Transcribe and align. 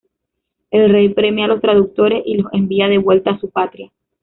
El 0.71 0.89
rey 0.91 1.09
premia 1.09 1.45
a 1.45 1.47
los 1.47 1.61
traductores 1.61 2.23
y 2.25 2.37
los 2.37 2.51
envía 2.53 2.87
de 2.87 2.97
vuelta 2.97 3.29
a 3.33 3.39
su 3.39 3.51
patria. 3.51 3.91